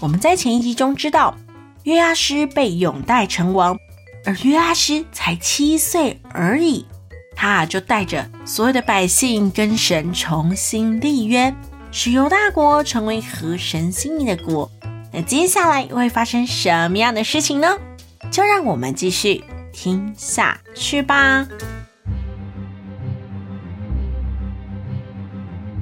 [0.00, 1.36] 我们在前一集中知道，
[1.82, 3.76] 约阿施被拥戴成王，
[4.24, 6.86] 而约阿施才七岁而已，
[7.36, 11.54] 他就带着所有的百姓跟神重新立约，
[11.92, 14.70] 使犹大国成为合神心意的国。
[15.12, 17.76] 那接下来会发生什么样的事情呢？
[18.30, 21.46] 就让我们继续听下去吧。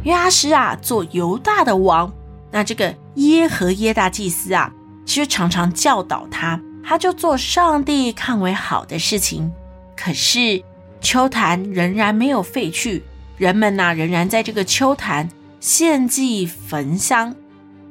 [0.02, 2.12] 约阿施啊，做犹大的王。
[2.50, 4.72] 那这个耶和耶大祭司啊，
[5.04, 9.50] 其实常常教导他，他就做上帝看为好的事情。
[9.96, 10.62] 可是
[11.00, 13.02] 秋坛仍然没有废去，
[13.36, 15.28] 人们呐、仍然在这个秋坛
[15.60, 17.34] 献祭焚香。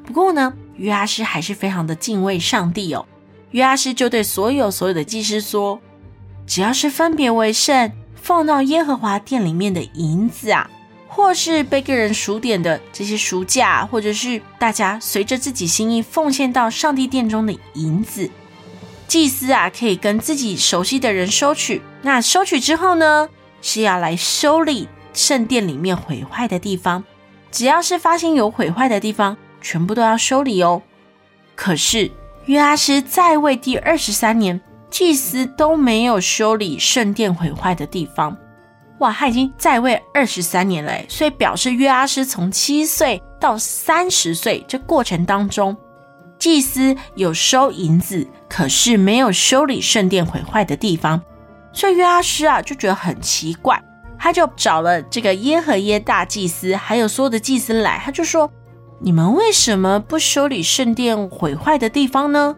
[0.06, 3.06] 不过呢，约阿施还是非常的敬畏上帝哦。
[3.52, 5.80] 约阿施就对所有所有的祭司说
[6.48, 10.70] ：“只要是分别为圣，放到耶和华殿里面的银子啊。”
[11.08, 18.30] 或是被个人数点的这些赎价，或者是大家随着自己心意奉献到上帝殿中的银子，
[19.08, 21.82] 祭司啊可以跟自己熟悉的人收取。
[22.02, 23.30] 那收取之后呢，
[23.62, 27.04] 是要来修理圣殿里面毁坏的地方。
[27.50, 30.82] 只要是发现有毁坏的地方，全部都要修理哦。
[31.56, 32.12] 可是
[32.46, 38.38] 约阿施在位第二十三年，祭司都没有修理圣殿毁坏的地方。
[39.00, 45.78] 哇，他已经在位二十三年了，所以表示约阿施从七岁到三十岁这过程当中，
[46.40, 51.22] 祭司有收银子，可是没有修理圣殿毁坏的地方，
[51.72, 53.80] 所以约阿施啊就觉得很奇怪，
[54.18, 58.50] 他就找了这个耶和耶大祭司，还有所有的祭司来，他就说：
[59.00, 62.56] 你们为什么不修理圣殿毁坏的地方呢？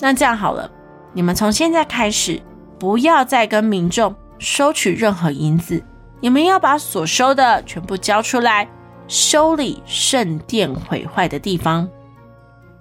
[0.00, 0.68] 那这样好了，
[1.12, 2.42] 你们从现在开始
[2.76, 4.12] 不要再跟民众。
[4.38, 5.82] 收取任何银子，
[6.20, 8.68] 你们要把所收的全部交出来，
[9.08, 11.88] 修理圣殿毁坏的地方。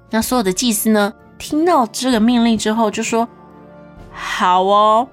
[0.10, 3.28] 那所有的祭司呢，听到这个命令之后，就说
[4.14, 5.08] ：“好哦。”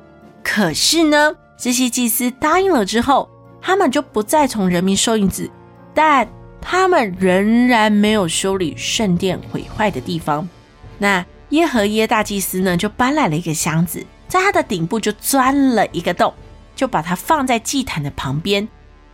[0.44, 3.28] 可是呢，这些祭司答应了之后，
[3.60, 5.50] 他们就不再从人民收银子，
[5.94, 6.28] 但
[6.60, 10.48] 他们仍然没有修理圣殿毁坏的地方。
[10.98, 14.04] 那耶和耶大祭司呢，就搬来了一个箱子。
[14.32, 16.32] 在它的顶部就钻了一个洞，
[16.74, 18.66] 就把它放在祭坛的旁边，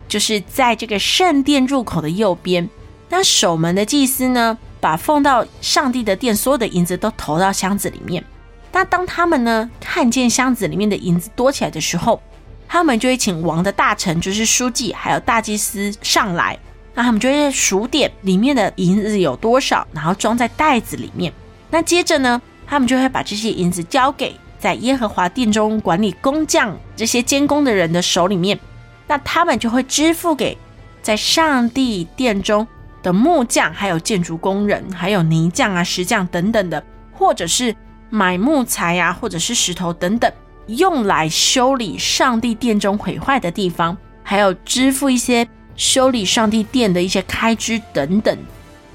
[0.07, 2.71] 就是在这个圣殿入口的右边。
[3.09, 8.25] 那守门的祭司呢，把奉到上帝的殿所有的银子都投到箱子里面。
[8.71, 12.23] 那当他们呢看见箱子里面的银子多起来的时候，
[12.69, 16.57] 他们就会请王的大臣，就是书记，还有大祭司上来。
[16.95, 21.33] 那他们就会数点里面的银子有多少，然后装在袋子里面。
[21.71, 24.39] 那接着呢，他们就会把这些银子交给。
[24.59, 28.59] 在耶和华殿中管理工匠这些监工的人的手里面，
[29.07, 30.59] 那他们就会支付给
[31.01, 32.67] 在上帝殿中
[33.03, 36.83] 的木匠，还有建筑工人，还有泥匠啊、石匠等等的，
[37.13, 37.75] 或者是
[38.11, 40.31] 买木材啊，或者是石头等等，
[40.67, 48.37] 用来修理上帝殿中毁坏的地方，还有支付一些修理上帝殿的一些开支等等。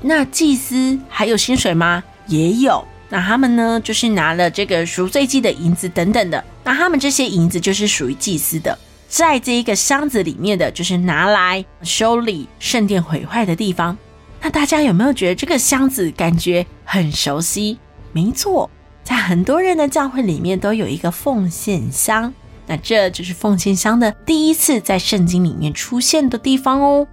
[0.02, 2.04] 那祭司还有薪水吗？
[2.28, 2.86] 也有。
[3.14, 6.44] 那他们呢，就是拿了这个赎罪祭的银子等等的。
[6.64, 8.76] 那他们这些银子就是属于祭司的，
[9.08, 13.96] 在这一个箱子里面的，就是拿来修理圣殿毁坏的地方。
[14.42, 17.78] 那大家有没有觉得这个箱子感觉很熟悉？
[18.14, 18.68] 没错，
[19.04, 22.34] 在很多人的教会里面都有一个奉献箱。
[22.66, 27.08] 那这就是奉献箱的第一次在圣经里面出现的地方哦。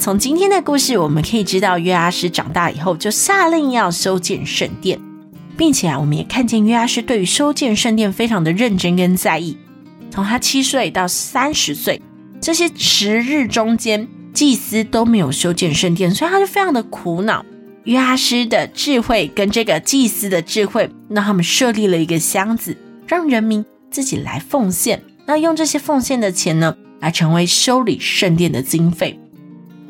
[0.00, 4.98] 从今天的故事，我们可以知道，约阿施长大以后就下令要修建圣殿，
[5.58, 9.58] 并且啊，我们也看见约阿施对于修建圣殿非常的认真跟在意。
[10.10, 12.00] 从他七岁到三十岁
[12.40, 17.44] 这些时日中间，祭司都没有修建圣殿，所以他就非常的苦恼。
[17.84, 22.74] 约阿施的智慧跟这个祭司的智慧，让他们设立了一个箱子，
[23.06, 29.20] 让人民自己来奉献，那用这些奉献的钱呢，来成为修理圣殿的经费。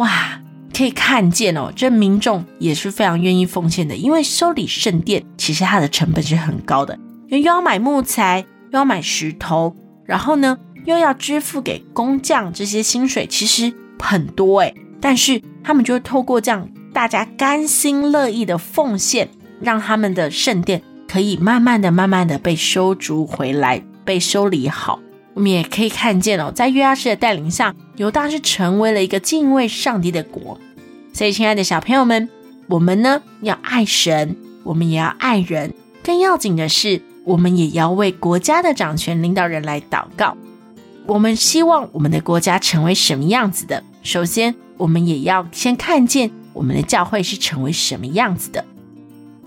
[0.00, 0.41] 哇，
[0.75, 6.99] 可以看见哦，这民众也是非常愿意奉献的，因为修理圣殿其实它的成本是很高的，
[7.29, 9.76] 因为又要买木材，又要买石头，
[10.06, 10.56] 然后呢
[10.87, 14.75] 又要支付给工匠这些薪水，其实很多诶。
[15.02, 19.29] 但是他们就会透过这样大家甘心乐意的奉献，
[19.61, 24.99] 让他们的圣殿可以慢慢的、慢慢的被修筑回来，被修理好。
[25.40, 30.60] 我们也可以看见哦，在约阿施的带领下，犹大是成为了一个敬畏上帝的国。
[31.14, 32.28] 所以，亲爱的小朋友们，
[32.66, 35.72] 我们呢要爱神，我们也要爱人。
[36.04, 40.37] 更要紧的是，我们也要为国家的掌权领导人来祷告。
[41.06, 43.82] 我们希望我们的国家成为什么样子的？
[44.02, 48.62] 首先，我们也要先看见我们的教会是成为什么样子的。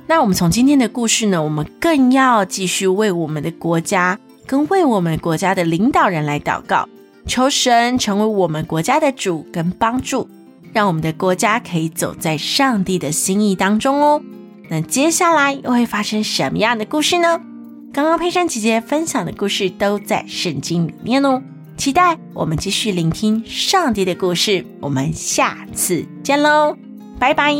[0.07, 6.87] 那我们从今天的故事呢，我们更要继续为我们的国家跟为我们国家的领导人来祷告，
[7.25, 10.29] 求神成为我们国家的主跟帮助，
[10.73, 14.21] 让我们的国家可以走在上帝的心意当中哦。
[14.69, 17.41] 那接下来又会发生什么样的故事呢？
[17.93, 21.41] 刚刚佩珊姐姐分享的故事都在圣经里面哦。
[21.75, 26.77] 期待我们继续聆听上帝的故事，我们下次见喽，
[27.19, 27.53] 拜拜。